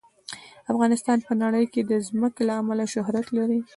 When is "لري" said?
3.37-3.59